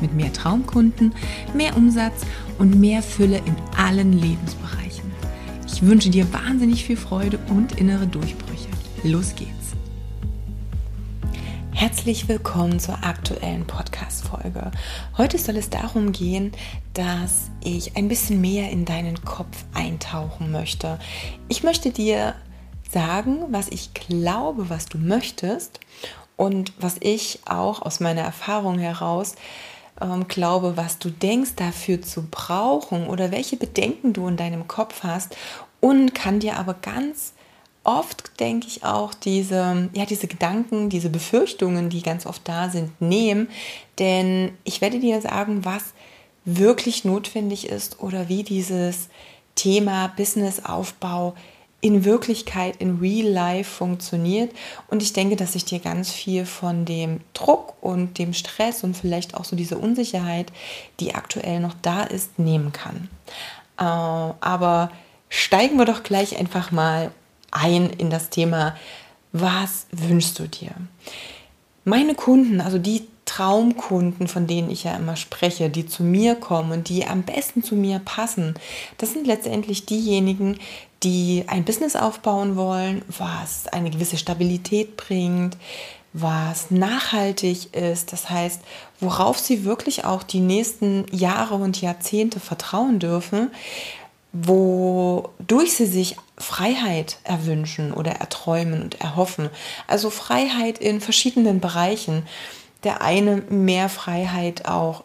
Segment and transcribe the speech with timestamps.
[0.00, 1.14] mit mehr Traumkunden,
[1.54, 2.22] mehr Umsatz
[2.58, 5.10] und mehr Fülle in allen Lebensbereichen.
[5.66, 8.68] Ich wünsche dir wahnsinnig viel Freude und innere Durchbrüche.
[9.02, 9.60] Los geht's!
[11.72, 14.70] Herzlich willkommen zur aktuellen Podcast-Folge.
[15.16, 16.52] Heute soll es darum gehen,
[16.92, 20.98] dass ich ein bisschen mehr in deinen Kopf eintauchen möchte.
[21.48, 22.34] Ich möchte dir
[22.92, 25.80] sagen, was ich glaube, was du möchtest
[26.36, 29.36] und was ich auch aus meiner Erfahrung heraus
[30.00, 35.02] ähm, glaube, was du denkst dafür zu brauchen oder welche Bedenken du in deinem Kopf
[35.02, 35.36] hast
[35.80, 37.32] und kann dir aber ganz
[37.84, 43.00] oft, denke ich, auch diese, ja, diese Gedanken, diese Befürchtungen, die ganz oft da sind,
[43.00, 43.48] nehmen.
[43.98, 45.94] Denn ich werde dir sagen, was
[46.44, 49.08] wirklich notwendig ist oder wie dieses
[49.54, 51.34] Thema Businessaufbau
[51.80, 54.52] in Wirklichkeit, in Real Life funktioniert.
[54.88, 58.96] Und ich denke, dass ich dir ganz viel von dem Druck und dem Stress und
[58.96, 60.52] vielleicht auch so diese Unsicherheit,
[61.00, 63.08] die aktuell noch da ist, nehmen kann.
[63.78, 64.90] Äh, aber
[65.28, 67.10] steigen wir doch gleich einfach mal
[67.50, 68.76] ein in das Thema,
[69.32, 70.72] was wünschst du dir?
[71.84, 76.72] Meine Kunden, also die Traumkunden, von denen ich ja immer spreche, die zu mir kommen
[76.72, 78.54] und die am besten zu mir passen,
[78.98, 80.58] das sind letztendlich diejenigen,
[81.02, 85.56] die ein Business aufbauen wollen, was eine gewisse Stabilität bringt,
[86.12, 88.60] was nachhaltig ist, das heißt,
[88.98, 93.50] worauf sie wirklich auch die nächsten Jahre und Jahrzehnte vertrauen dürfen,
[94.32, 99.50] wodurch sie sich Freiheit erwünschen oder erträumen und erhoffen.
[99.86, 102.24] Also Freiheit in verschiedenen Bereichen.
[102.84, 105.04] Der eine mehr Freiheit auch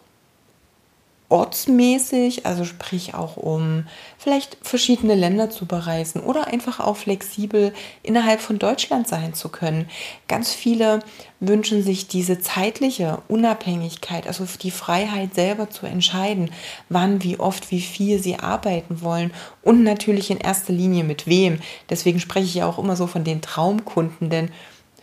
[1.28, 3.84] ortsmäßig, also sprich auch um
[4.16, 7.72] vielleicht verschiedene Länder zu bereisen oder einfach auch flexibel
[8.02, 9.88] innerhalb von Deutschland sein zu können.
[10.28, 11.00] Ganz viele
[11.40, 16.50] wünschen sich diese zeitliche Unabhängigkeit, also die Freiheit selber zu entscheiden,
[16.88, 19.32] wann, wie oft, wie viel sie arbeiten wollen
[19.62, 21.58] und natürlich in erster Linie mit wem.
[21.90, 24.50] Deswegen spreche ich ja auch immer so von den Traumkunden, denn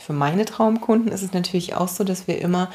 [0.04, 2.70] für meine Traumkunden ist es natürlich auch so, dass wir immer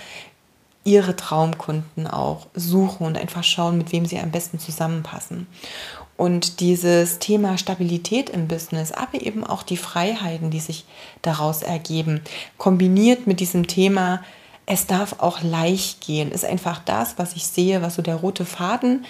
[0.85, 5.47] ihre Traumkunden auch suchen und einfach schauen, mit wem sie am besten zusammenpassen.
[6.17, 10.85] Und dieses Thema Stabilität im Business, aber eben auch die Freiheiten, die sich
[11.23, 12.23] daraus ergeben,
[12.57, 14.23] kombiniert mit diesem Thema,
[14.67, 18.45] es darf auch leicht gehen, ist einfach das, was ich sehe, was so der rote
[18.45, 19.07] Faden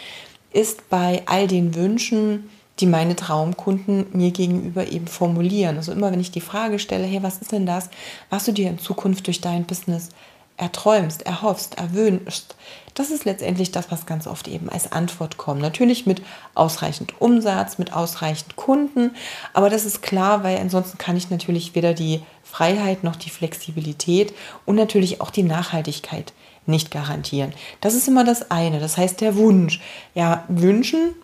[0.52, 2.48] ist bei all den Wünschen,
[2.80, 5.76] die meine Traumkunden mir gegenüber eben formulieren.
[5.76, 7.90] Also immer, wenn ich die Frage stelle, hey, was ist denn das,
[8.30, 10.10] was du dir in Zukunft durch dein Business
[10.58, 12.54] erträumst, erhoffst, erwünschst,
[12.94, 15.62] das ist letztendlich das, was ganz oft eben als Antwort kommt.
[15.62, 16.20] Natürlich mit
[16.54, 19.12] ausreichend Umsatz, mit ausreichend Kunden,
[19.54, 24.34] aber das ist klar, weil ansonsten kann ich natürlich weder die Freiheit noch die Flexibilität
[24.66, 26.32] und natürlich auch die Nachhaltigkeit
[26.66, 27.52] nicht garantieren.
[27.80, 28.80] Das ist immer das eine.
[28.80, 29.80] Das heißt, der Wunsch.
[30.14, 31.14] Ja, wünschen,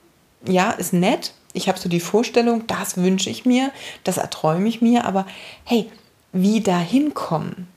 [0.46, 1.34] ja, ist nett.
[1.52, 3.70] Ich habe so die Vorstellung, das wünsche ich mir,
[4.04, 5.26] das erträume ich mir, aber
[5.64, 5.90] hey,
[6.32, 7.68] wie dahin kommen,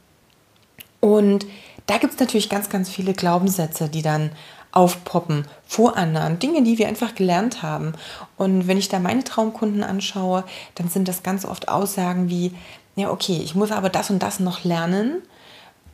[1.07, 1.45] und
[1.85, 4.31] da gibt es natürlich ganz, ganz viele Glaubenssätze, die dann
[4.73, 7.93] aufpoppen vor anderen, Dinge, die wir einfach gelernt haben.
[8.35, 10.43] Und wenn ich da meine Traumkunden anschaue,
[10.75, 12.51] dann sind das ganz oft Aussagen wie,
[12.97, 15.21] ja, okay, ich muss aber das und das noch lernen,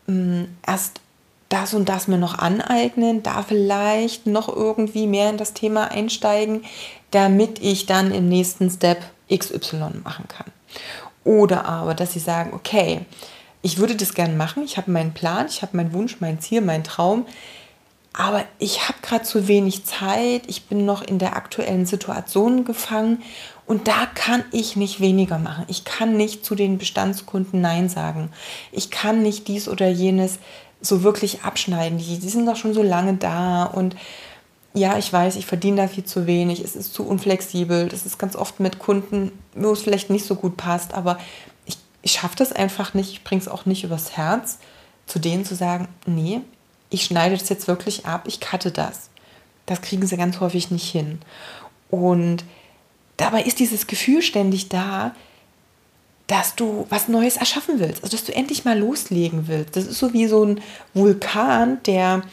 [0.08, 1.00] hm, erst
[1.48, 6.64] das und das mir noch aneignen, da vielleicht noch irgendwie mehr in das Thema einsteigen,
[7.12, 10.48] damit ich dann im nächsten Step XY machen kann.
[11.24, 13.06] Oder aber, dass sie sagen, okay,
[13.64, 16.62] ich würde das gern machen, ich habe meinen Plan, ich habe meinen Wunsch, mein Ziel,
[16.62, 17.26] meinen Traum,
[18.14, 23.24] aber ich habe gerade zu wenig Zeit, ich bin noch in der aktuellen Situation gefangen.
[23.66, 25.66] Und da kann ich nicht weniger machen.
[25.68, 28.30] Ich kann nicht zu den Bestandskunden Nein sagen.
[28.72, 30.38] Ich kann nicht dies oder jenes
[30.80, 31.98] so wirklich abschneiden.
[31.98, 33.64] Die, die sind doch schon so lange da.
[33.64, 33.96] Und
[34.76, 38.18] ja, ich weiß, ich verdiene da viel zu wenig, es ist zu unflexibel, das ist
[38.18, 41.20] ganz oft mit Kunden, wo es vielleicht nicht so gut passt, aber
[42.04, 44.60] ich schaffe das einfach nicht, ich bringe es auch nicht übers Herz,
[45.08, 46.42] zu denen zu sagen, nee,
[46.90, 49.10] ich schneide das jetzt wirklich ab, ich cutte das.
[49.66, 51.20] Das kriegen sie ganz häufig nicht hin.
[51.90, 52.44] Und
[53.18, 55.16] dabei ist dieses Gefühl ständig da,
[56.28, 59.76] dass du was Neues erschaffen willst, also dass du endlich mal loslegen willst.
[59.76, 60.62] Das ist so wie so ein
[60.94, 62.24] Vulkan, der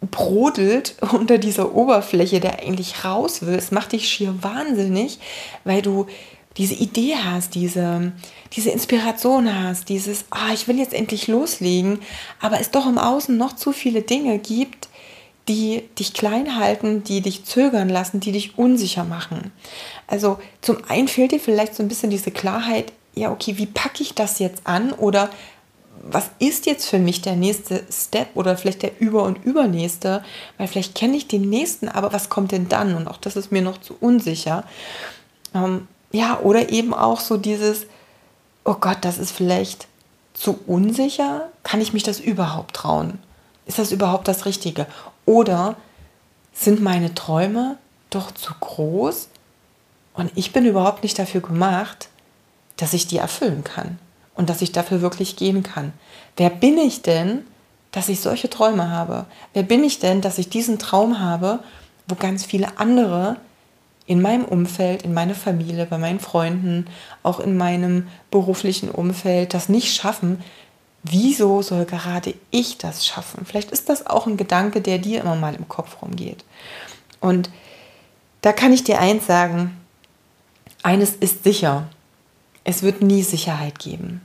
[0.00, 3.54] brodelt unter dieser Oberfläche, der eigentlich raus will.
[3.54, 5.18] Es macht dich schier wahnsinnig,
[5.64, 6.06] weil du
[6.56, 8.12] diese Idee hast, diese,
[8.52, 12.00] diese Inspiration hast, dieses, ah, ich will jetzt endlich loslegen,
[12.40, 14.88] aber es doch im Außen noch zu viele Dinge gibt,
[15.48, 19.52] die dich klein halten, die dich zögern lassen, die dich unsicher machen.
[20.06, 24.02] Also zum einen fehlt dir vielleicht so ein bisschen diese Klarheit, ja, okay, wie packe
[24.02, 25.30] ich das jetzt an oder
[26.06, 30.24] was ist jetzt für mich der nächste Step oder vielleicht der über- und übernächste,
[30.58, 32.94] weil vielleicht kenne ich den nächsten, aber was kommt denn dann?
[32.94, 34.64] Und auch das ist mir noch zu unsicher.
[35.54, 37.86] Ähm, ja, oder eben auch so dieses,
[38.64, 39.88] oh Gott, das ist vielleicht
[40.32, 41.48] zu unsicher.
[41.64, 43.18] Kann ich mich das überhaupt trauen?
[43.66, 44.86] Ist das überhaupt das Richtige?
[45.26, 45.74] Oder
[46.52, 47.78] sind meine Träume
[48.10, 49.28] doch zu groß
[50.14, 52.08] und ich bin überhaupt nicht dafür gemacht,
[52.76, 53.98] dass ich die erfüllen kann
[54.36, 55.92] und dass ich dafür wirklich gehen kann.
[56.36, 57.44] Wer bin ich denn,
[57.90, 59.26] dass ich solche Träume habe?
[59.52, 61.58] Wer bin ich denn, dass ich diesen Traum habe,
[62.06, 63.36] wo ganz viele andere
[64.06, 66.86] in meinem Umfeld, in meiner Familie, bei meinen Freunden,
[67.22, 70.42] auch in meinem beruflichen Umfeld das nicht schaffen?
[71.02, 73.44] Wieso soll gerade ich das schaffen?
[73.44, 76.44] Vielleicht ist das auch ein Gedanke, der dir immer mal im Kopf rumgeht.
[77.20, 77.50] Und
[78.40, 79.76] da kann ich dir eins sagen,
[80.82, 81.88] eines ist sicher,
[82.64, 84.20] es wird nie Sicherheit geben.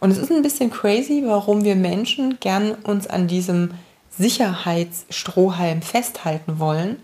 [0.00, 3.72] Und es ist ein bisschen crazy, warum wir Menschen gern uns an diesem
[4.18, 6.96] Sicherheitsstrohhalm festhalten wollen.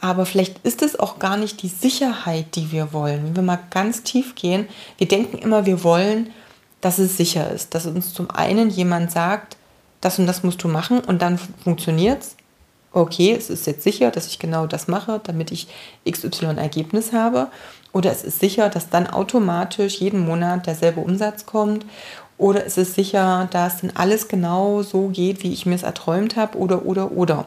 [0.00, 3.24] Aber vielleicht ist es auch gar nicht die Sicherheit, die wir wollen.
[3.24, 4.66] Wenn wir mal ganz tief gehen,
[4.98, 6.30] wir denken immer, wir wollen,
[6.80, 7.74] dass es sicher ist.
[7.74, 9.56] Dass uns zum einen jemand sagt,
[10.00, 12.36] das und das musst du machen und dann funktioniert es.
[12.92, 15.68] Okay, es ist jetzt sicher, dass ich genau das mache, damit ich
[16.10, 17.48] XY Ergebnis habe.
[17.92, 21.84] Oder es ist sicher, dass dann automatisch jeden Monat derselbe Umsatz kommt.
[22.36, 26.36] Oder es ist sicher, dass dann alles genau so geht, wie ich mir es erträumt
[26.36, 26.56] habe.
[26.58, 27.44] Oder, oder, oder.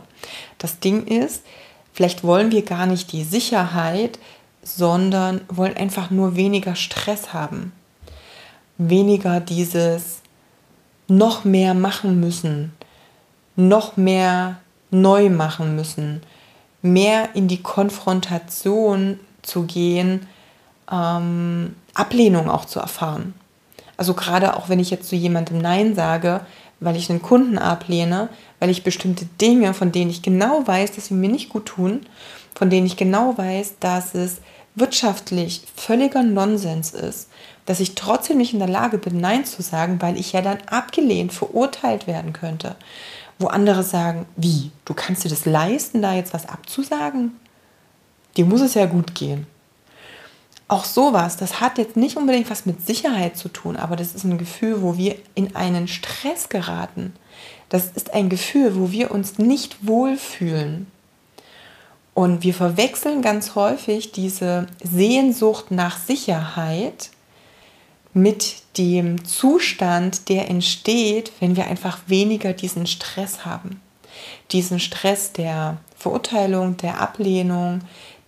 [0.59, 1.43] Das Ding ist,
[1.93, 4.19] vielleicht wollen wir gar nicht die Sicherheit,
[4.61, 7.71] sondern wollen einfach nur weniger Stress haben.
[8.77, 10.21] Weniger dieses
[11.07, 12.73] noch mehr machen müssen,
[13.55, 14.57] noch mehr
[14.89, 16.21] neu machen müssen,
[16.81, 20.27] mehr in die Konfrontation zu gehen
[20.91, 23.33] ähm, Ablehnung auch zu erfahren.
[23.97, 26.41] Also gerade auch wenn ich jetzt zu jemandem Nein sage,
[26.83, 31.07] weil ich einen Kunden ablehne, weil ich bestimmte Dinge, von denen ich genau weiß, dass
[31.07, 32.05] sie mir nicht gut tun,
[32.55, 34.41] von denen ich genau weiß, dass es
[34.75, 37.29] wirtschaftlich völliger Nonsens ist,
[37.65, 40.57] dass ich trotzdem nicht in der Lage bin, Nein zu sagen, weil ich ja dann
[40.65, 42.75] abgelehnt, verurteilt werden könnte.
[43.39, 47.37] Wo andere sagen, wie, du kannst dir das leisten, da jetzt was abzusagen?
[48.35, 49.47] Dir muss es ja gut gehen
[50.73, 54.23] auch sowas, das hat jetzt nicht unbedingt was mit Sicherheit zu tun, aber das ist
[54.23, 57.13] ein Gefühl, wo wir in einen Stress geraten.
[57.69, 60.87] Das ist ein Gefühl, wo wir uns nicht wohlfühlen.
[62.15, 67.09] Und wir verwechseln ganz häufig diese Sehnsucht nach Sicherheit
[68.13, 73.79] mit dem Zustand, der entsteht, wenn wir einfach weniger diesen Stress haben.
[74.51, 77.81] Diesen Stress der Verurteilung, der Ablehnung,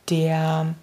[0.10, 0.76] der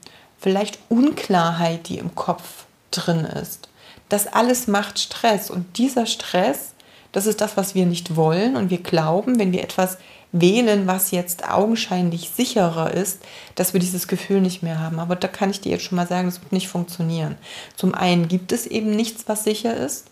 [0.43, 3.69] vielleicht Unklarheit, die im Kopf drin ist.
[4.09, 6.75] Das alles macht Stress und dieser Stress,
[7.13, 9.99] das ist das, was wir nicht wollen und wir glauben, wenn wir etwas
[10.33, 13.21] wählen, was jetzt augenscheinlich sicherer ist,
[13.55, 14.99] dass wir dieses Gefühl nicht mehr haben.
[14.99, 17.37] Aber da kann ich dir jetzt schon mal sagen, das wird nicht funktionieren.
[17.77, 20.09] Zum einen gibt es eben nichts, was sicher ist.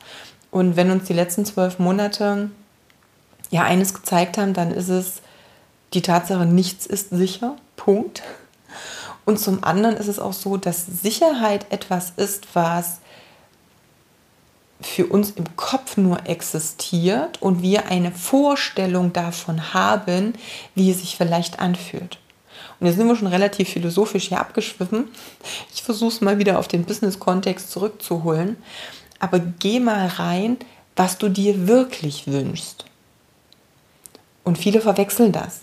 [0.51, 2.51] Und wenn uns die letzten zwölf Monate
[3.51, 5.23] ja eines gezeigt haben, dann ist es
[5.95, 7.57] die Tatsache, nichts ist sicher.
[7.77, 8.23] Punkt.
[9.25, 13.01] Und zum anderen ist es auch so, dass Sicherheit etwas ist, was
[14.81, 20.35] für uns im Kopf nur existiert und wir eine Vorstellung davon haben,
[20.75, 22.19] wie es sich vielleicht anfühlt.
[22.79, 25.09] Und jetzt sind wir schon relativ philosophisch hier abgeschwiffen.
[25.75, 28.57] Ich versuche es mal wieder auf den Business-Kontext zurückzuholen.
[29.19, 30.57] Aber geh mal rein,
[30.97, 32.87] was du dir wirklich wünschst.
[34.45, 35.61] Und viele verwechseln das.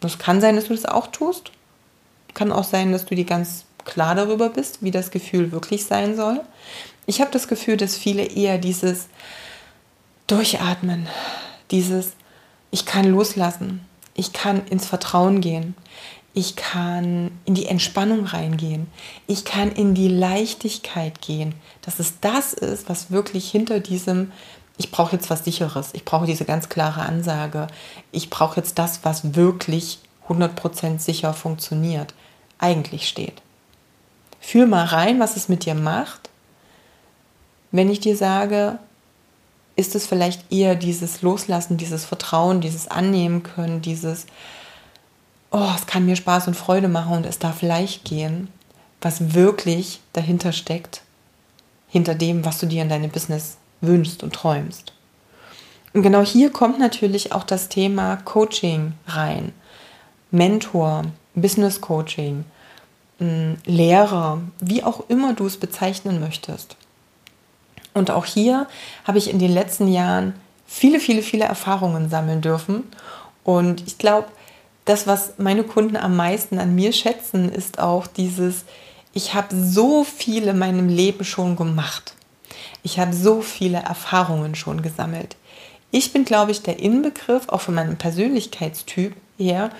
[0.00, 1.50] Es kann sein, dass du das auch tust.
[2.36, 6.16] Kann auch sein, dass du dir ganz klar darüber bist, wie das Gefühl wirklich sein
[6.16, 6.42] soll.
[7.06, 9.06] Ich habe das Gefühl, dass viele eher dieses
[10.26, 11.08] Durchatmen,
[11.70, 12.12] dieses
[12.70, 15.74] Ich kann loslassen, ich kann ins Vertrauen gehen,
[16.34, 18.88] ich kann in die Entspannung reingehen,
[19.26, 24.30] ich kann in die Leichtigkeit gehen, dass es das ist, was wirklich hinter diesem
[24.76, 27.68] ich brauche jetzt was Sicheres, ich brauche diese ganz klare Ansage,
[28.12, 32.12] ich brauche jetzt das, was wirklich 100% sicher funktioniert
[32.58, 33.42] eigentlich steht.
[34.40, 36.30] Fühl mal rein, was es mit dir macht,
[37.72, 38.78] wenn ich dir sage,
[39.76, 44.26] ist es vielleicht eher dieses Loslassen, dieses Vertrauen, dieses Annehmen können, dieses,
[45.50, 48.48] oh, es kann mir Spaß und Freude machen und es darf leicht gehen,
[49.02, 51.02] was wirklich dahinter steckt,
[51.88, 54.94] hinter dem, was du dir in deinem Business wünschst und träumst.
[55.92, 59.52] Und genau hier kommt natürlich auch das Thema Coaching rein.
[60.30, 61.04] Mentor,
[61.36, 62.44] Business Coaching,
[63.20, 66.76] mm, Lehrer, wie auch immer du es bezeichnen möchtest.
[67.94, 68.66] Und auch hier
[69.04, 70.34] habe ich in den letzten Jahren
[70.66, 72.84] viele, viele, viele Erfahrungen sammeln dürfen.
[73.44, 74.28] Und ich glaube,
[74.84, 78.64] das, was meine Kunden am meisten an mir schätzen, ist auch dieses,
[79.12, 82.14] ich habe so viel in meinem Leben schon gemacht.
[82.82, 85.36] Ich habe so viele Erfahrungen schon gesammelt.
[85.90, 89.70] Ich bin, glaube ich, der Inbegriff, auch von meinem Persönlichkeitstyp her,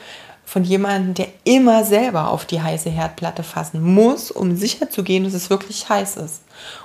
[0.46, 5.24] von jemandem, der immer selber auf die heiße Herdplatte fassen muss, um sicher zu gehen,
[5.24, 6.42] dass es wirklich heiß ist.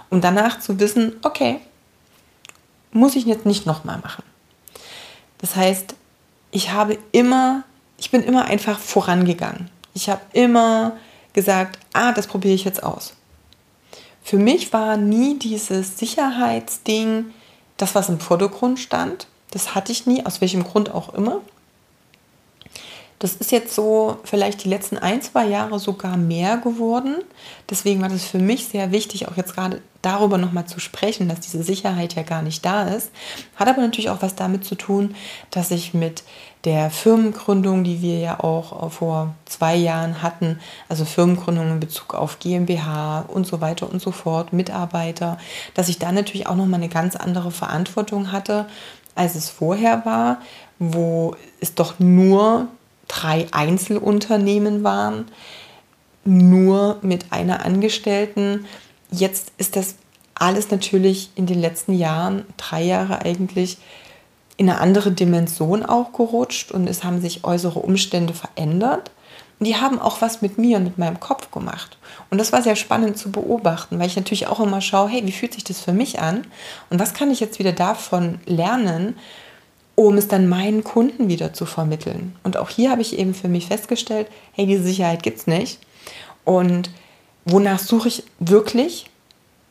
[0.10, 1.60] Um danach zu wissen, okay,
[2.92, 4.24] muss ich jetzt nicht nochmal machen.
[5.38, 5.94] Das heißt,
[6.50, 7.64] ich habe immer,
[7.98, 9.70] ich bin immer einfach vorangegangen.
[9.94, 10.98] Ich habe immer
[11.34, 13.14] gesagt, ah, das probiere ich jetzt aus.
[14.24, 17.26] Für mich war nie dieses Sicherheitsding
[17.78, 19.28] das, was im Vordergrund stand.
[19.52, 21.42] Das hatte ich nie, aus welchem Grund auch immer.
[23.22, 27.18] Das ist jetzt so vielleicht die letzten ein, zwei Jahre sogar mehr geworden.
[27.70, 31.42] Deswegen war das für mich sehr wichtig, auch jetzt gerade darüber nochmal zu sprechen, dass
[31.42, 33.12] diese Sicherheit ja gar nicht da ist.
[33.56, 35.14] Hat aber natürlich auch was damit zu tun,
[35.52, 36.24] dass ich mit
[36.64, 40.60] der Firmengründung, die wir ja auch vor zwei Jahren hatten,
[40.90, 45.38] also Firmengründung in Bezug auf GmbH und so weiter und so fort, Mitarbeiter,
[45.76, 48.66] dass ich da natürlich auch nochmal eine ganz andere Verantwortung hatte,
[49.14, 50.40] als es vorher war,
[50.80, 52.68] wo es doch nur
[53.12, 55.26] drei Einzelunternehmen waren,
[56.24, 58.66] nur mit einer Angestellten.
[59.12, 59.96] Jetzt ist das
[60.34, 63.78] alles natürlich in den letzten Jahren, drei Jahre eigentlich,
[64.56, 69.12] in eine andere Dimension auch gerutscht und es haben sich äußere Umstände verändert.
[69.60, 71.98] Und die haben auch was mit mir und mit meinem Kopf gemacht.
[72.30, 75.32] Und das war sehr spannend zu beobachten, weil ich natürlich auch immer schaue, hey, wie
[75.32, 76.48] fühlt sich das für mich an?
[76.90, 79.18] Und was kann ich jetzt wieder davon lernen,
[80.08, 82.36] um es dann meinen Kunden wieder zu vermitteln.
[82.44, 85.80] Und auch hier habe ich eben für mich festgestellt, hey, diese Sicherheit gibt es nicht.
[86.44, 86.90] Und
[87.46, 89.10] wonach suche ich wirklich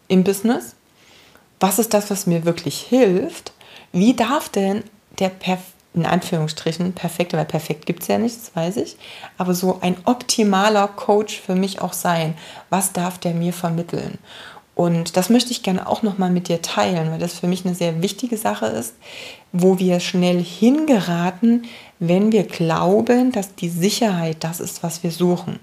[0.09, 0.75] im Business?
[1.59, 3.53] Was ist das, was mir wirklich hilft?
[3.93, 4.85] Wie darf denn
[5.19, 5.61] der Perf
[5.93, 8.97] in Anführungsstrichen perfekte, weil perfekt gibt es ja nicht, das weiß ich,
[9.37, 12.37] aber so ein optimaler Coach für mich auch sein?
[12.71, 14.19] Was darf der mir vermitteln?
[14.81, 17.75] Und das möchte ich gerne auch nochmal mit dir teilen, weil das für mich eine
[17.75, 18.95] sehr wichtige Sache ist,
[19.53, 21.67] wo wir schnell hingeraten,
[21.99, 25.61] wenn wir glauben, dass die Sicherheit das ist, was wir suchen.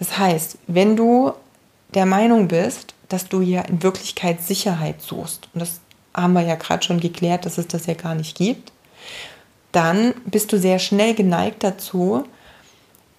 [0.00, 1.34] Das heißt, wenn du
[1.94, 5.80] der Meinung bist, dass du ja in Wirklichkeit Sicherheit suchst, und das
[6.12, 8.72] haben wir ja gerade schon geklärt, dass es das ja gar nicht gibt,
[9.70, 12.24] dann bist du sehr schnell geneigt dazu,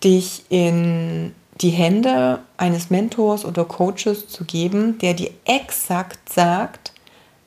[0.03, 6.93] dich in die Hände eines Mentors oder Coaches zu geben, der dir exakt sagt,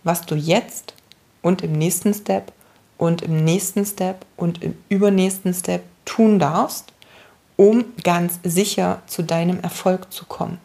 [0.02, 0.94] was du jetzt
[1.42, 2.52] und im nächsten Step
[2.98, 6.92] und im nächsten Step und im übernächsten Step tun darfst,
[7.56, 10.58] um ganz sicher zu deinem Erfolg zu kommen.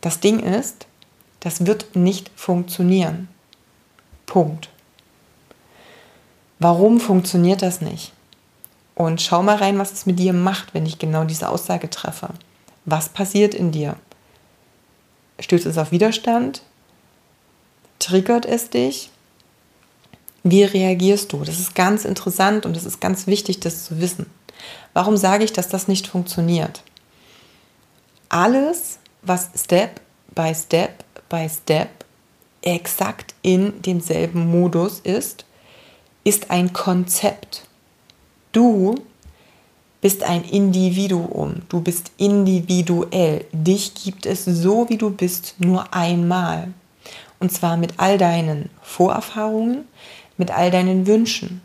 [0.00, 0.86] Das Ding ist,
[1.40, 3.28] das wird nicht funktionieren.
[4.26, 4.70] Punkt.
[6.58, 8.12] Warum funktioniert das nicht?
[8.94, 12.28] Und schau mal rein, was es mit dir macht, wenn ich genau diese Aussage treffe.
[12.84, 13.96] Was passiert in dir?
[15.40, 16.62] Stößt es auf Widerstand?
[17.98, 19.10] Triggert es dich?
[20.42, 21.42] Wie reagierst du?
[21.42, 24.26] Das ist ganz interessant und es ist ganz wichtig, das zu wissen.
[24.92, 26.82] Warum sage ich, dass das nicht funktioniert?
[28.28, 30.00] Alles, was Step
[30.34, 32.04] by Step by Step
[32.62, 35.44] exakt in demselben Modus ist,
[36.24, 37.64] ist ein Konzept.
[38.54, 38.94] Du
[40.00, 43.46] bist ein Individuum, du bist individuell.
[43.50, 46.72] Dich gibt es so, wie du bist, nur einmal.
[47.40, 49.88] Und zwar mit all deinen Vorerfahrungen,
[50.36, 51.62] mit all deinen Wünschen,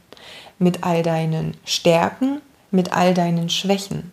[0.58, 2.42] mit all deinen Stärken,
[2.72, 4.12] mit all deinen Schwächen,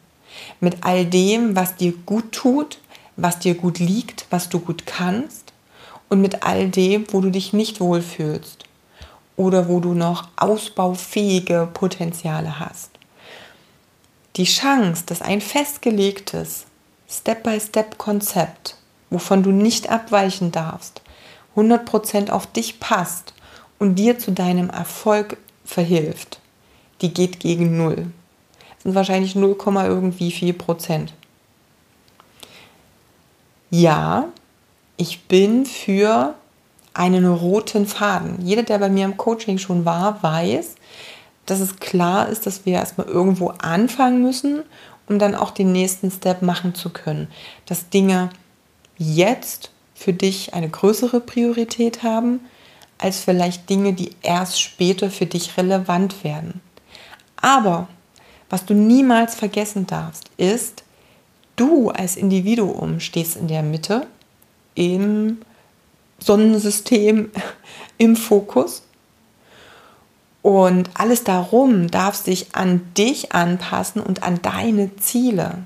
[0.61, 2.79] mit all dem, was dir gut tut,
[3.17, 5.55] was dir gut liegt, was du gut kannst
[6.11, 8.67] und mit all dem, wo du dich nicht wohlfühlst
[9.37, 12.91] oder wo du noch ausbaufähige Potenziale hast.
[14.37, 16.67] Die Chance, dass ein festgelegtes
[17.09, 18.77] Step-by-Step-Konzept,
[19.11, 21.03] wovon du nicht abweichen darfst,
[21.57, 23.33] 100% auf dich passt
[23.79, 26.41] und dir zu deinem Erfolg verhilft,
[27.01, 28.13] die geht gegen Null.
[28.75, 31.13] Das sind wahrscheinlich 0, irgendwie 4 Prozent.
[33.71, 34.29] Ja,
[34.97, 36.35] ich bin für
[36.97, 38.39] einen roten Faden.
[38.41, 40.77] Jeder, der bei mir im Coaching schon war, weiß,
[41.45, 44.63] dass es klar ist, dass wir erstmal irgendwo anfangen müssen,
[45.07, 47.29] um dann auch den nächsten Step machen zu können.
[47.67, 48.31] Dass Dinge
[48.97, 52.41] jetzt für dich eine größere Priorität haben,
[52.99, 56.63] als vielleicht Dinge, die erst später für dich relevant werden.
[57.37, 57.89] Aber
[58.49, 60.83] was du niemals vergessen darfst, ist,
[61.57, 64.07] du als Individuum stehst in der Mitte,
[64.75, 65.39] im
[66.19, 67.31] Sonnensystem,
[67.99, 68.83] im Fokus.
[70.43, 75.65] Und alles darum darf sich an dich anpassen und an deine Ziele.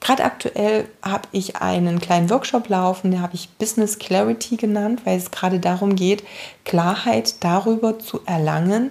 [0.00, 5.18] Gerade aktuell habe ich einen kleinen Workshop laufen, den habe ich Business Clarity genannt, weil
[5.18, 6.22] es gerade darum geht,
[6.64, 8.90] Klarheit darüber zu erlangen,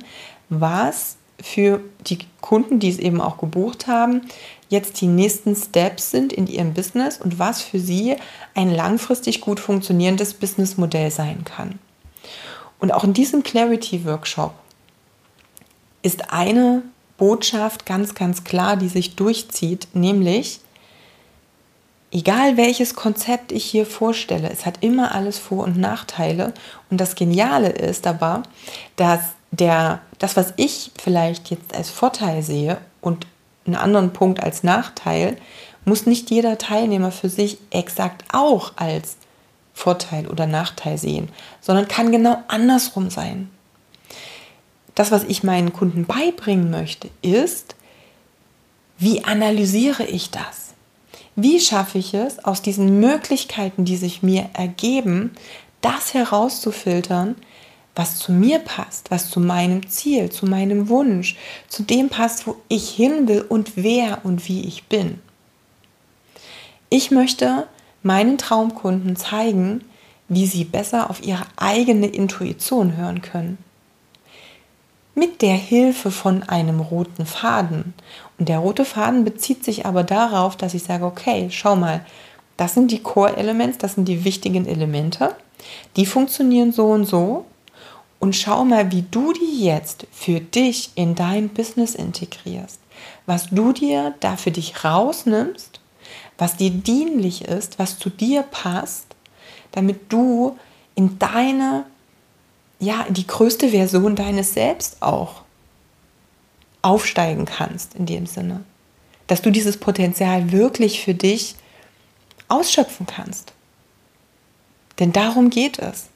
[0.49, 4.21] was für die Kunden, die es eben auch gebucht haben,
[4.69, 8.15] jetzt die nächsten Steps sind in ihrem Business und was für sie
[8.53, 11.79] ein langfristig gut funktionierendes Businessmodell sein kann.
[12.79, 14.53] Und auch in diesem Clarity Workshop
[16.01, 16.83] ist eine
[17.17, 20.59] Botschaft ganz, ganz klar, die sich durchzieht, nämlich,
[22.11, 26.53] egal welches Konzept ich hier vorstelle, es hat immer alles Vor- und Nachteile.
[26.89, 28.43] Und das Geniale ist aber,
[28.97, 33.25] dass der, das, was ich vielleicht jetzt als Vorteil sehe und
[33.65, 35.37] einen anderen Punkt als Nachteil,
[35.85, 39.17] muss nicht jeder Teilnehmer für sich exakt auch als
[39.73, 41.29] Vorteil oder Nachteil sehen,
[41.61, 43.49] sondern kann genau andersrum sein.
[44.95, 47.75] Das, was ich meinen Kunden beibringen möchte, ist,
[48.97, 50.73] wie analysiere ich das?
[51.35, 55.35] Wie schaffe ich es, aus diesen Möglichkeiten, die sich mir ergeben,
[55.81, 57.35] das herauszufiltern,
[57.95, 61.37] was zu mir passt, was zu meinem Ziel, zu meinem Wunsch,
[61.69, 65.19] zu dem passt, wo ich hin will und wer und wie ich bin.
[66.89, 67.67] Ich möchte
[68.03, 69.81] meinen Traumkunden zeigen,
[70.27, 73.57] wie sie besser auf ihre eigene Intuition hören können.
[75.13, 77.93] Mit der Hilfe von einem roten Faden.
[78.37, 82.05] Und der rote Faden bezieht sich aber darauf, dass ich sage, okay, schau mal,
[82.57, 85.35] das sind die Core-Elements, das sind die wichtigen Elemente.
[85.95, 87.45] Die funktionieren so und so
[88.19, 92.79] und schau mal, wie du die jetzt für dich in dein Business integrierst.
[93.25, 95.79] Was du dir da für dich rausnimmst,
[96.37, 99.07] was dir dienlich ist, was zu dir passt,
[99.71, 100.57] damit du
[100.95, 101.85] in deine,
[102.79, 105.41] ja, in die größte Version deines Selbst auch
[106.81, 108.63] aufsteigen kannst in dem Sinne.
[109.27, 111.55] Dass du dieses Potenzial wirklich für dich
[112.47, 113.53] ausschöpfen kannst.
[114.99, 116.07] Denn darum geht es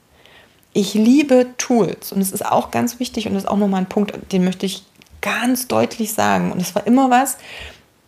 [0.72, 3.88] ich liebe Tools und es ist auch ganz wichtig und das ist auch nochmal ein
[3.88, 4.84] Punkt, den möchte ich
[5.20, 6.52] ganz deutlich sagen.
[6.52, 7.36] Und es war immer was,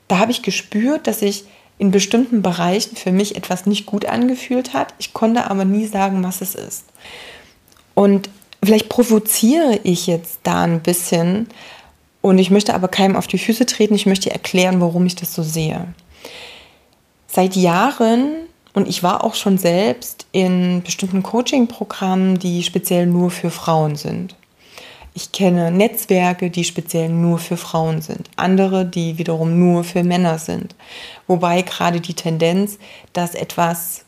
[0.09, 1.45] da habe ich gespürt, dass sich
[1.79, 4.95] in bestimmten Bereichen für mich etwas nicht gut angefühlt hat.
[4.99, 6.85] Ich konnte aber nie sagen, was es ist.
[7.95, 8.31] Und
[8.63, 11.49] vielleicht provoziere ich jetzt da ein bisschen
[12.21, 13.95] und ich möchte aber keinem auf die Füße treten.
[13.95, 15.89] Ich möchte erklären, warum ich das so sehe.
[17.27, 18.31] Seit Jahren
[18.75, 24.35] und ich war auch schon selbst in bestimmten Coaching-Programmen, die speziell nur für Frauen sind.
[25.15, 30.39] Ich kenne Netzwerke, die speziell nur für Frauen sind, andere, die wiederum nur für Männer
[30.39, 30.75] sind.
[31.27, 32.79] Wobei gerade die Tendenz,
[33.13, 34.07] dass etwas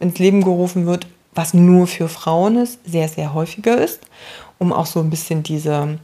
[0.00, 4.00] ins Leben gerufen wird, was nur für Frauen ist, sehr, sehr häufiger ist,
[4.58, 5.98] um auch so ein bisschen diese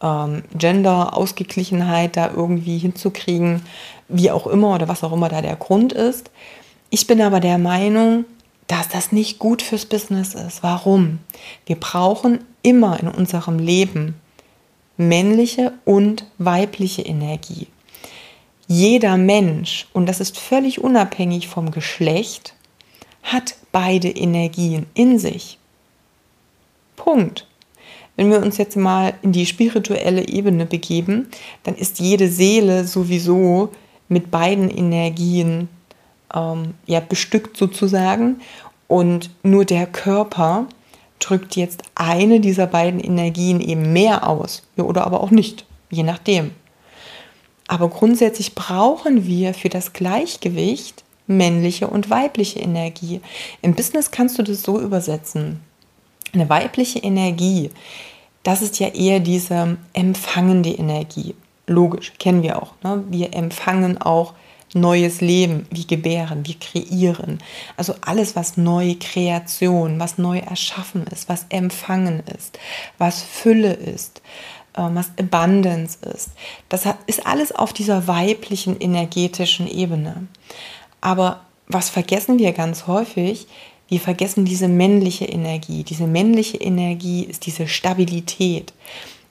[0.00, 3.62] ähm, Gender-Ausgeglichenheit da irgendwie hinzukriegen,
[4.08, 6.30] wie auch immer oder was auch immer da der Grund ist.
[6.90, 8.24] Ich bin aber der Meinung,
[8.66, 10.62] dass das nicht gut fürs Business ist.
[10.62, 11.18] Warum?
[11.66, 14.14] Wir brauchen immer in unserem Leben
[14.96, 17.68] männliche und weibliche Energie.
[18.66, 22.54] Jeder Mensch, und das ist völlig unabhängig vom Geschlecht,
[23.22, 25.58] hat beide Energien in sich.
[26.96, 27.46] Punkt.
[28.16, 31.28] Wenn wir uns jetzt mal in die spirituelle Ebene begeben,
[31.62, 33.70] dann ist jede Seele sowieso
[34.08, 35.68] mit beiden Energien
[36.34, 38.40] ähm, ja, bestückt sozusagen.
[38.86, 40.66] Und nur der Körper
[41.18, 46.02] drückt jetzt eine dieser beiden Energien eben mehr aus ja, oder aber auch nicht, je
[46.02, 46.52] nachdem.
[47.66, 53.20] Aber grundsätzlich brauchen wir für das Gleichgewicht männliche und weibliche Energie.
[53.60, 55.60] Im Business kannst du das so übersetzen.
[56.32, 57.70] Eine weibliche Energie,
[58.42, 61.34] das ist ja eher diese empfangende Energie.
[61.66, 62.72] Logisch, kennen wir auch.
[62.82, 63.04] Ne?
[63.10, 64.32] Wir empfangen auch
[64.74, 67.38] neues Leben, wie gebären, wie kreieren.
[67.76, 72.58] Also alles, was neue Kreation, was neu erschaffen ist, was empfangen ist,
[72.98, 74.22] was Fülle ist,
[74.76, 76.30] ähm, was Abundance ist.
[76.68, 80.26] Das ist alles auf dieser weiblichen energetischen Ebene.
[81.00, 83.46] Aber was vergessen wir ganz häufig?
[83.88, 85.82] Wir vergessen diese männliche Energie.
[85.82, 88.74] Diese männliche Energie ist diese Stabilität,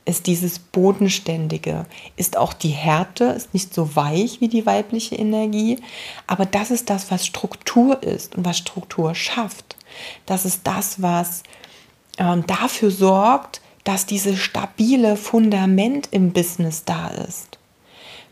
[0.07, 5.79] ist dieses Bodenständige, ist auch die Härte, ist nicht so weich wie die weibliche Energie,
[6.27, 9.75] aber das ist das, was Struktur ist und was Struktur schafft.
[10.25, 11.43] Das ist das, was
[12.17, 17.57] ähm, dafür sorgt, dass dieses stabile Fundament im Business da ist.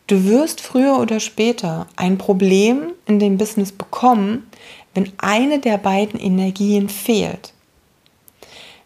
[0.08, 4.50] Du wirst früher oder später ein Problem in dem Business bekommen,
[4.94, 7.54] wenn eine der beiden Energien fehlt.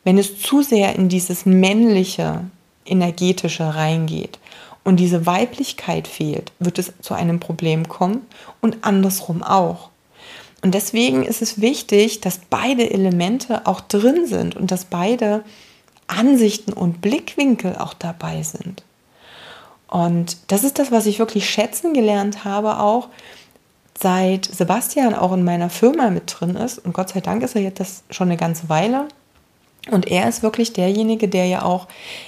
[0.03, 2.45] Wenn es zu sehr in dieses männliche,
[2.89, 4.39] energetische reingeht
[4.83, 8.25] und diese Weiblichkeit fehlt, wird es zu einem Problem kommen
[8.61, 9.89] und andersrum auch.
[10.61, 15.43] Und deswegen ist es wichtig, dass beide Elemente auch drin sind und dass beide
[16.07, 18.83] Ansichten und Blickwinkel auch dabei sind.
[19.87, 23.07] Und das ist das, was ich wirklich schätzen gelernt habe, auch
[23.97, 26.79] seit Sebastian auch in meiner Firma mit drin ist.
[26.79, 29.07] Und Gott sei Dank ist er jetzt das schon eine ganze Weile.
[29.91, 31.87] Und er ist wirklich derjenige, der ja auch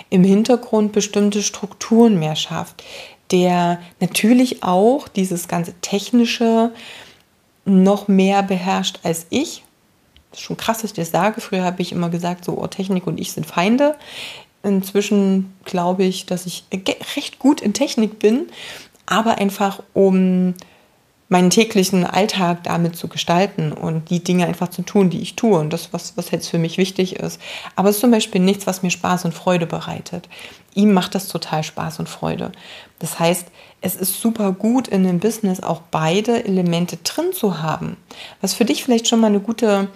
[0.10, 2.84] im Hintergrund bestimmte Strukturen mehr schafft,
[3.32, 6.72] der natürlich auch dieses ganze technische
[7.66, 9.64] noch mehr beherrscht als ich.
[10.32, 11.42] Das ist schon krass, dass ich das sage.
[11.42, 13.96] Früher habe ich immer gesagt, so oh, Technik und ich sind Feinde.
[14.64, 16.64] Inzwischen glaube ich, dass ich
[17.16, 18.48] recht gut in Technik bin,
[19.06, 20.54] aber einfach um
[21.32, 25.58] meinen täglichen Alltag damit zu gestalten und die Dinge einfach zu tun, die ich tue
[25.58, 27.40] und das, was, was jetzt für mich wichtig ist.
[27.78, 30.28] Aber es ist zum Beispiel nichts, was mir Spaß und Freude bereitet.
[30.76, 32.52] Ihm macht das total Spaß und Freude.
[33.00, 33.48] Das heißt,
[33.80, 37.96] es ist super gut in dem Business auch beide Elemente drin zu haben.
[38.42, 39.88] Was für dich vielleicht schon mal eine gute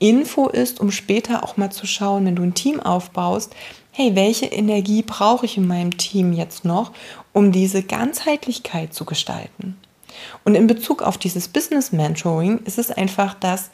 [0.00, 3.54] Info ist, um später auch mal zu schauen, wenn du ein Team aufbaust,
[3.92, 6.90] hey, welche Energie brauche ich in meinem Team jetzt noch,
[7.32, 9.76] um diese Ganzheitlichkeit zu gestalten?
[10.44, 13.70] Und in Bezug auf dieses Business Mentoring ist es einfach, dass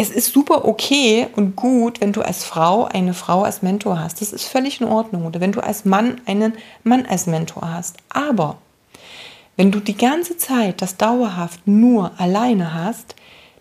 [0.00, 4.20] es ist super okay und gut, wenn du als Frau eine Frau als Mentor hast.
[4.20, 5.26] Das ist völlig in Ordnung.
[5.26, 6.52] Oder wenn du als Mann einen
[6.84, 7.96] Mann als Mentor hast.
[8.08, 8.58] Aber
[9.56, 13.16] wenn du die ganze Zeit das dauerhaft nur alleine hast,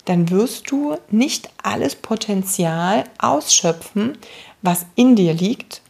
[0.06, 4.16] dann wirst du nicht alles Potenzial ausschöpfen,
[4.62, 5.82] was in dir liegt.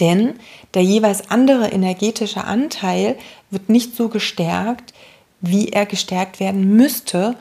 [0.00, 0.34] Denn
[0.74, 3.16] der jeweils andere energetische Anteil
[3.54, 4.92] wird nicht so gestärkt,
[5.40, 7.36] wie er gestärkt werden müsste,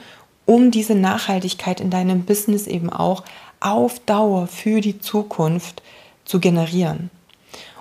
[0.45, 3.23] um diese Nachhaltigkeit in deinem Business eben auch
[3.60, 5.82] auf Dauer für die Zukunft
[6.26, 7.10] zu generieren.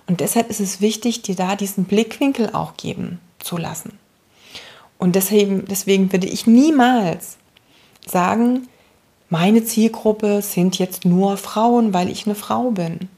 [0.06, 3.98] Und deshalb ist es wichtig, dir da diesen Blickwinkel auch geben zu lassen.
[4.98, 7.36] Und deswegen, deswegen würde ich niemals
[8.06, 8.68] sagen,
[9.28, 13.08] meine Zielgruppe sind jetzt nur Frauen, weil ich eine Frau bin.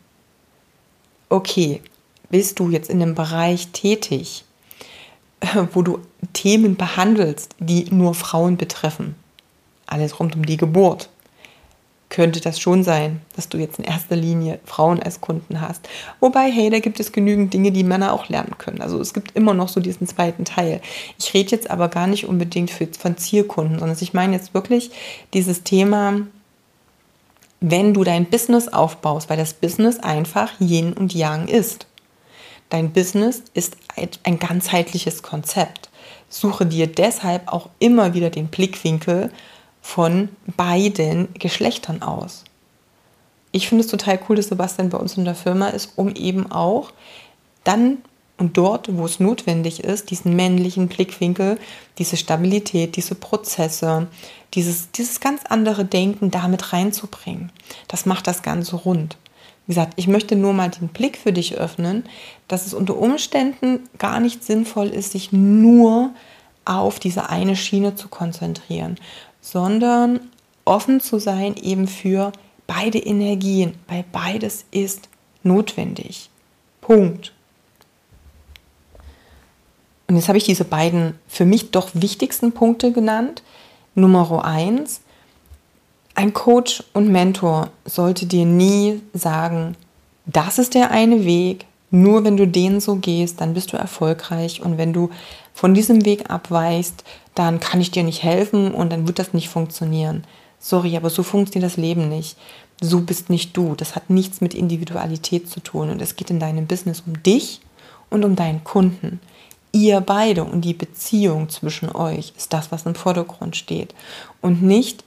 [1.29, 1.83] Okay,
[2.31, 4.45] bist du jetzt in einem Bereich tätig,
[5.73, 5.99] wo du
[6.33, 9.15] Themen behandelst, die nur Frauen betreffen,
[9.87, 11.09] alles rund um die Geburt,
[12.15, 15.89] könnte das schon sein, dass du jetzt in erster Linie Frauen als Kunden hast.
[16.21, 18.81] Wobei, hey, da gibt es genügend Dinge, die Männer auch lernen können.
[18.81, 20.81] Also es gibt immer noch so diesen zweiten Teil.
[21.19, 24.93] Ich rede jetzt aber gar nicht unbedingt für, von Zielkunden, sondern ich meine jetzt wirklich
[25.33, 26.21] dieses Thema,
[27.61, 31.87] wenn du dein Business aufbaust, weil das Business einfach Yin und Yang ist.
[32.75, 33.77] Dein Business ist
[34.25, 35.91] ein ganzheitliches Konzept.
[36.29, 39.31] Suche dir deshalb auch immer wieder den Blickwinkel
[39.81, 42.43] von beiden Geschlechtern aus.
[43.53, 46.51] Ich finde es total cool, dass Sebastian bei uns in der Firma ist, um eben
[46.51, 46.91] auch
[47.63, 47.99] dann
[48.39, 51.61] und dort, wo es notwendig ist, diesen männlichen Blickwinkel,
[51.99, 54.09] diese Stabilität, diese Prozesse,
[54.55, 57.53] dieses, dieses ganz andere Denken damit reinzubringen.
[57.87, 59.17] Das macht das Ganze rund.
[59.67, 62.05] Wie gesagt, ich möchte nur mal den Blick für dich öffnen,
[62.49, 66.11] dass es unter Umständen gar nicht sinnvoll ist, sich nur
[66.65, 68.97] auf diese eine Schiene zu konzentrieren,
[69.41, 70.21] sondern
[70.65, 72.33] offen zu sein eben für
[72.67, 75.09] beide Energien, weil beides ist
[75.43, 76.31] notwendig.
[76.81, 77.33] Punkt.
[80.07, 83.43] Und jetzt habe ich diese beiden für mich doch wichtigsten Punkte genannt.
[83.95, 85.01] Nummer eins,
[86.15, 89.77] ein Coach und Mentor sollte dir nie sagen,
[90.27, 94.63] das ist der eine Weg, nur wenn du den so gehst, dann bist du erfolgreich
[94.63, 95.11] und wenn du
[95.53, 99.49] von diesem Weg abweichst, dann kann ich dir nicht helfen und dann wird das nicht
[99.49, 100.25] funktionieren.
[100.59, 102.37] Sorry, aber so funktioniert das Leben nicht.
[102.81, 103.75] So bist nicht du.
[103.77, 107.61] Das hat nichts mit Individualität zu tun und es geht in deinem Business um dich
[108.11, 109.21] und um deinen Kunden.
[109.73, 113.95] Ihr beide und die Beziehung zwischen euch ist das, was im Vordergrund steht
[114.41, 115.05] und nicht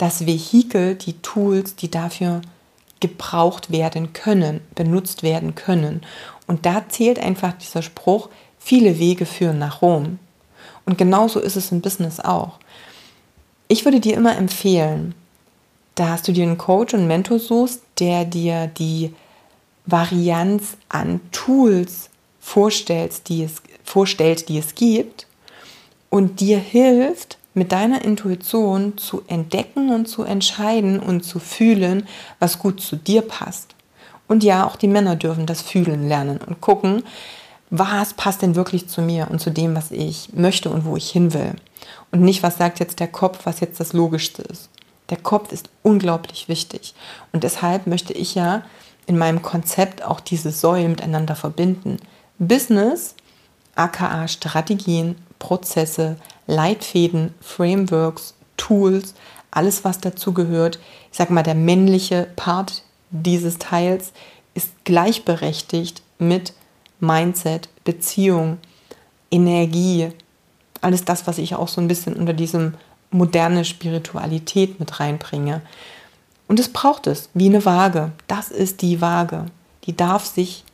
[0.00, 2.40] das Vehikel, die Tools, die dafür
[3.00, 6.00] gebraucht werden können, benutzt werden können.
[6.46, 10.18] Und da zählt einfach dieser Spruch, viele Wege führen nach Rom.
[10.86, 12.58] Und genauso ist es im Business auch.
[13.68, 15.14] Ich würde dir immer empfehlen,
[15.94, 19.14] dass du dir einen Coach und Mentor suchst, der dir die
[19.84, 22.08] Varianz an Tools
[22.40, 25.26] vorstellt, die es, vorstellt, die es gibt
[26.08, 32.58] und dir hilft, mit deiner Intuition zu entdecken und zu entscheiden und zu fühlen, was
[32.58, 33.74] gut zu dir passt.
[34.26, 37.02] Und ja, auch die Männer dürfen das fühlen lernen und gucken,
[37.68, 41.10] was passt denn wirklich zu mir und zu dem, was ich möchte und wo ich
[41.10, 41.52] hin will.
[42.10, 44.70] Und nicht, was sagt jetzt der Kopf, was jetzt das Logischste ist.
[45.10, 46.94] Der Kopf ist unglaublich wichtig.
[47.30, 48.62] Und deshalb möchte ich ja
[49.04, 51.98] in meinem Konzept auch diese Säulen miteinander verbinden.
[52.38, 53.16] Business,
[53.74, 59.14] aka Strategien, Prozesse, Leitfäden, Frameworks, Tools,
[59.50, 60.78] alles was dazu gehört.
[61.10, 64.12] Ich sage mal, der männliche Part dieses Teils
[64.54, 66.52] ist gleichberechtigt mit
[67.00, 68.58] Mindset, Beziehung,
[69.32, 70.12] Energie,
[70.80, 72.74] alles das, was ich auch so ein bisschen unter diesem
[73.10, 75.62] moderne Spiritualität mit reinbringe.
[76.46, 78.12] Und es braucht es, wie eine Waage.
[78.26, 79.46] Das ist die Waage.
[79.84, 80.64] Die darf sich,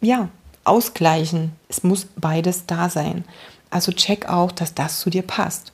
[0.00, 0.28] ja,
[0.64, 1.52] ausgleichen.
[1.68, 3.24] Es muss beides da sein.
[3.72, 5.72] Also check auch, dass das zu dir passt.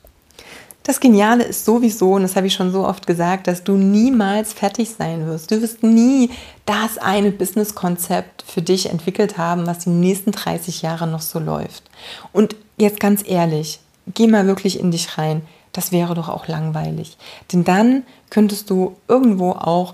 [0.83, 4.53] Das Geniale ist sowieso, und das habe ich schon so oft gesagt, dass du niemals
[4.53, 5.51] fertig sein wirst.
[5.51, 6.31] Du wirst nie
[6.65, 11.83] das eine Business-Konzept für dich entwickelt haben, was die nächsten 30 Jahre noch so läuft.
[12.31, 13.81] Und jetzt ganz ehrlich,
[14.15, 15.41] geh mal wirklich in dich rein.
[15.73, 17.17] Das wäre doch auch langweilig.
[17.51, 19.93] Denn dann könntest du irgendwo auch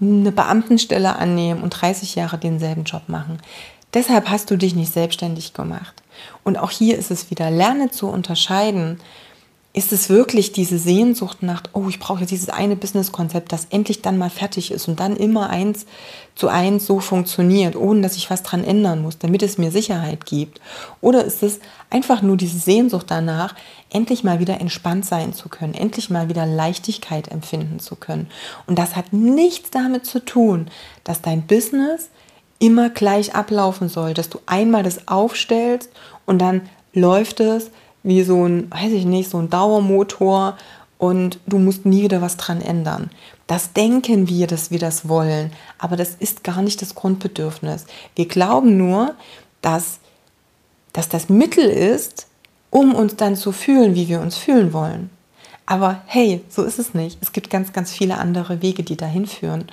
[0.00, 3.38] eine Beamtenstelle annehmen und 30 Jahre denselben Job machen.
[3.94, 6.02] Deshalb hast du dich nicht selbstständig gemacht.
[6.42, 9.00] Und auch hier ist es wieder, lerne zu unterscheiden.
[9.72, 14.18] Ist es wirklich diese Sehnsucht nach, oh, ich brauche dieses eine Businesskonzept, das endlich dann
[14.18, 15.86] mal fertig ist und dann immer eins
[16.36, 20.26] zu eins so funktioniert, ohne dass ich was dran ändern muss, damit es mir Sicherheit
[20.26, 20.60] gibt?
[21.00, 21.58] Oder ist es
[21.90, 23.56] einfach nur diese Sehnsucht danach,
[23.90, 28.28] endlich mal wieder entspannt sein zu können, endlich mal wieder Leichtigkeit empfinden zu können?
[28.68, 30.68] Und das hat nichts damit zu tun,
[31.02, 32.10] dass dein Business
[32.58, 35.90] immer gleich ablaufen soll, dass du einmal das aufstellst
[36.26, 36.62] und dann
[36.92, 37.70] läuft es
[38.02, 40.56] wie so ein, weiß ich nicht, so ein Dauermotor
[40.98, 43.10] und du musst nie wieder was dran ändern.
[43.46, 47.86] Das denken wir, dass wir das wollen, aber das ist gar nicht das Grundbedürfnis.
[48.14, 49.14] Wir glauben nur,
[49.60, 49.98] dass,
[50.92, 52.26] dass das Mittel ist,
[52.70, 55.10] um uns dann zu fühlen, wie wir uns fühlen wollen.
[55.66, 57.18] Aber hey, so ist es nicht.
[57.22, 59.66] Es gibt ganz, ganz viele andere Wege, die dahin führen.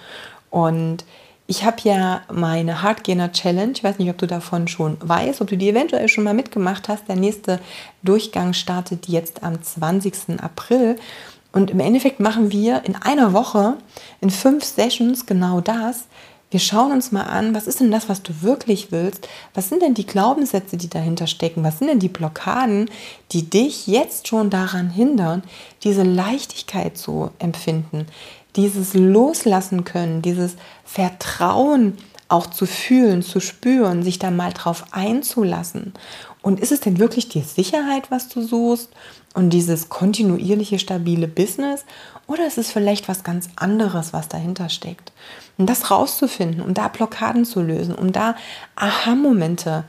[0.49, 1.03] Und
[1.51, 5.49] ich habe ja meine Hardgainer Challenge, ich weiß nicht, ob du davon schon weißt, ob
[5.49, 7.09] du die eventuell schon mal mitgemacht hast.
[7.09, 7.59] Der nächste
[8.03, 10.41] Durchgang startet jetzt am 20.
[10.41, 10.95] April.
[11.51, 13.75] Und im Endeffekt machen wir in einer Woche,
[14.21, 16.05] in fünf Sessions genau das.
[16.51, 19.27] Wir schauen uns mal an, was ist denn das, was du wirklich willst?
[19.53, 21.65] Was sind denn die Glaubenssätze, die dahinter stecken?
[21.65, 22.89] Was sind denn die Blockaden,
[23.33, 25.43] die dich jetzt schon daran hindern,
[25.83, 28.07] diese Leichtigkeit zu empfinden,
[28.55, 35.93] dieses Loslassen können, dieses Vertrauen auch zu fühlen, zu spüren, sich da mal drauf einzulassen.
[36.41, 38.89] Und ist es denn wirklich die Sicherheit, was du suchst
[39.33, 41.85] und dieses kontinuierliche, stabile Business?
[42.27, 45.11] Oder ist es vielleicht was ganz anderes, was dahinter steckt?
[45.57, 48.35] Und das rauszufinden, um da Blockaden zu lösen, um da
[48.75, 49.83] Aha-Momente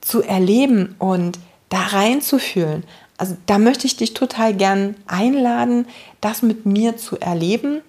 [0.00, 2.84] zu erleben und da reinzufühlen.
[3.16, 5.86] Also da möchte ich dich total gern einladen,
[6.20, 7.80] das mit mir zu erleben.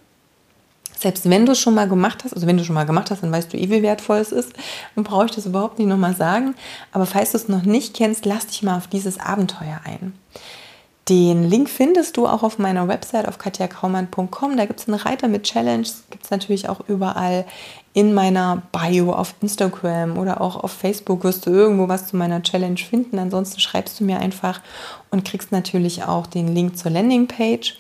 [0.98, 3.22] Selbst wenn du es schon mal gemacht hast, also wenn du schon mal gemacht hast,
[3.22, 4.54] dann weißt du eh, wie wertvoll es ist.
[4.96, 6.56] Dann brauche ich das überhaupt nicht nochmal sagen.
[6.92, 10.14] Aber falls du es noch nicht kennst, lass dich mal auf dieses Abenteuer ein.
[11.08, 14.58] Den Link findest du auch auf meiner Website auf katjakraumann.com.
[14.58, 17.46] Da gibt es einen Reiter mit Challenges, gibt es natürlich auch überall
[17.94, 22.42] in meiner Bio auf Instagram oder auch auf Facebook wirst du irgendwo was zu meiner
[22.42, 23.20] Challenge finden.
[23.20, 24.62] Ansonsten schreibst du mir einfach
[25.12, 27.78] und kriegst natürlich auch den Link zur Landingpage.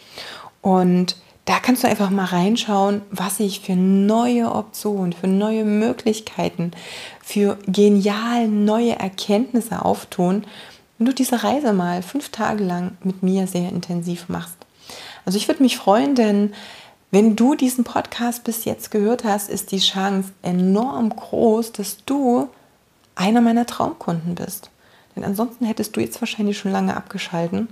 [0.62, 6.72] Und da kannst du einfach mal reinschauen, was sich für neue Optionen, für neue Möglichkeiten,
[7.24, 10.46] für genial neue Erkenntnisse auftun,
[10.98, 14.58] wenn du diese Reise mal fünf Tage lang mit mir sehr intensiv machst.
[15.26, 16.54] Also ich würde mich freuen, denn
[17.12, 22.50] wenn du diesen Podcast bis jetzt gehört hast, ist die Chance enorm groß, dass du
[23.16, 24.70] einer meiner Traumkunden bist.
[25.16, 27.70] Denn ansonsten hättest du jetzt wahrscheinlich schon lange abgeschalten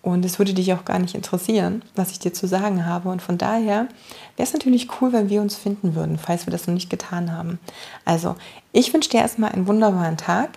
[0.00, 3.08] und es würde dich auch gar nicht interessieren, was ich dir zu sagen habe.
[3.10, 3.88] Und von daher
[4.36, 7.32] wäre es natürlich cool, wenn wir uns finden würden, falls wir das noch nicht getan
[7.32, 7.58] haben.
[8.04, 8.36] Also,
[8.72, 10.50] ich wünsche dir erstmal einen wunderbaren Tag.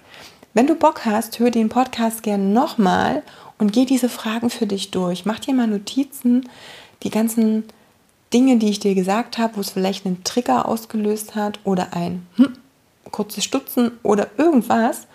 [0.53, 3.23] Wenn du Bock hast, hör den Podcast gerne nochmal
[3.57, 5.25] und geh diese Fragen für dich durch.
[5.25, 6.49] Mach dir mal Notizen,
[7.03, 7.63] die ganzen
[8.33, 12.27] Dinge, die ich dir gesagt habe, wo es vielleicht einen Trigger ausgelöst hat oder ein
[12.35, 12.57] hm,
[13.11, 15.07] kurzes Stutzen oder irgendwas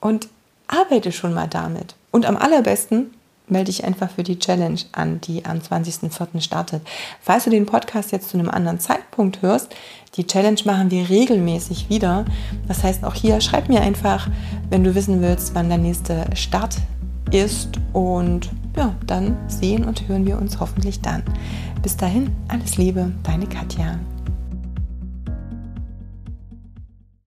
[0.00, 0.28] und
[0.66, 1.94] arbeite schon mal damit.
[2.10, 3.14] Und am allerbesten
[3.46, 6.40] melde dich einfach für die Challenge an, die am 20.04.
[6.40, 6.82] startet.
[7.20, 9.74] Falls du den Podcast jetzt zu einem anderen Zeitpunkt hörst,
[10.16, 12.24] die Challenge machen wir regelmäßig wieder.
[12.68, 14.28] Das heißt, auch hier schreib mir einfach,
[14.70, 16.76] wenn du wissen willst, wann der nächste Start
[17.30, 17.80] ist.
[17.92, 21.22] Und ja, dann sehen und hören wir uns hoffentlich dann.
[21.82, 23.98] Bis dahin, alles Liebe, deine Katja.